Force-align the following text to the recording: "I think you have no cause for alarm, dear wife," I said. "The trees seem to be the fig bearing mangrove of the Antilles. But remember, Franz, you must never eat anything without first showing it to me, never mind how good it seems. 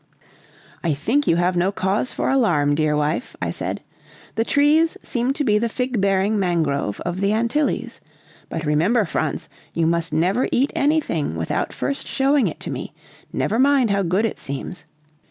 "I 0.83 0.95
think 0.95 1.27
you 1.27 1.35
have 1.35 1.55
no 1.55 1.71
cause 1.71 2.11
for 2.11 2.31
alarm, 2.31 2.73
dear 2.73 2.97
wife," 2.97 3.35
I 3.39 3.51
said. 3.51 3.83
"The 4.33 4.43
trees 4.43 4.97
seem 5.03 5.31
to 5.33 5.43
be 5.43 5.59
the 5.59 5.69
fig 5.69 6.01
bearing 6.01 6.39
mangrove 6.39 6.99
of 7.01 7.21
the 7.21 7.31
Antilles. 7.33 8.01
But 8.49 8.65
remember, 8.65 9.05
Franz, 9.05 9.47
you 9.75 9.85
must 9.85 10.11
never 10.11 10.49
eat 10.51 10.73
anything 10.75 11.35
without 11.35 11.71
first 11.71 12.07
showing 12.07 12.47
it 12.47 12.59
to 12.61 12.71
me, 12.71 12.95
never 13.31 13.59
mind 13.59 13.91
how 13.91 14.01
good 14.01 14.25
it 14.25 14.39
seems. 14.39 14.85